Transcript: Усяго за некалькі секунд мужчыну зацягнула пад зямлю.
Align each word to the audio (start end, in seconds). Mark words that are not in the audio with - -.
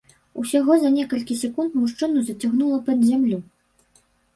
Усяго 0.43 0.77
за 0.83 0.91
некалькі 0.95 1.39
секунд 1.43 1.77
мужчыну 1.85 2.19
зацягнула 2.33 2.85
пад 2.93 3.09
зямлю. 3.15 3.39